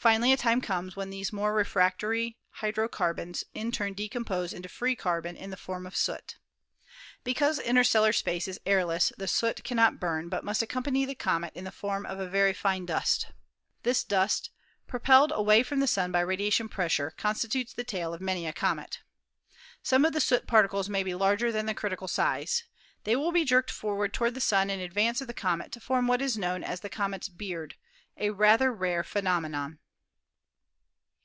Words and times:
Finally, 0.00 0.32
a 0.32 0.36
time 0.36 0.60
comes 0.60 0.94
when 0.94 1.10
these 1.10 1.32
more 1.32 1.52
refractory 1.52 2.38
hydro 2.50 2.86
carbons 2.88 3.42
in 3.52 3.72
turn 3.72 3.94
decompose 3.94 4.52
into 4.52 4.68
free 4.68 4.94
carbon 4.94 5.36
in 5.36 5.50
the 5.50 5.56
form 5.56 5.84
of 5.88 5.96
soot. 5.96 6.38
Because 7.24 7.58
interstellar 7.58 8.12
space 8.12 8.46
is 8.46 8.60
airless 8.64 9.12
the 9.18 9.26
soot 9.26 9.64
cannot 9.64 9.98
burn, 9.98 10.28
but 10.28 10.44
must 10.44 10.62
accompany 10.62 11.04
the 11.04 11.16
comet 11.16 11.52
in 11.56 11.64
the 11.64 11.72
form 11.72 12.06
of 12.06 12.20
a 12.20 12.28
very 12.28 12.52
fine 12.52 12.86
dust. 12.86 13.32
This 13.82 14.04
dust, 14.04 14.50
propelled 14.86 15.32
away 15.34 15.64
from 15.64 15.80
the 15.80 15.88
Sun 15.88 16.12
by 16.12 16.20
radiation 16.20 16.68
pressure, 16.68 17.10
constitutes 17.10 17.72
the 17.72 17.82
tail 17.82 18.14
of 18.14 18.20
many 18.20 18.46
a 18.46 18.52
comet. 18.52 19.00
Some 19.82 20.04
of 20.04 20.12
the 20.12 20.20
soot 20.20 20.46
particles 20.46 20.88
may 20.88 21.02
be 21.02 21.12
larger 21.16 21.50
than 21.50 21.66
the 21.66 21.74
critical 21.74 22.06
size. 22.06 22.62
They 23.02 23.16
will 23.16 23.32
be 23.32 23.44
jerked 23.44 23.72
forward 23.72 24.14
toward 24.14 24.34
the 24.34 24.40
Sun 24.40 24.70
in 24.70 24.78
advance 24.78 25.20
of 25.20 25.26
the 25.26 25.34
comet 25.34 25.72
to 25.72 25.80
form 25.80 26.06
what 26.06 26.22
is 26.22 26.38
known 26.38 26.62
as 26.62 26.82
the 26.82 26.88
comet's 26.88 27.28
"beard," 27.28 27.74
a 28.16 28.30
rather 28.30 28.72
rare 28.72 29.02
phenomenon. 29.02 29.80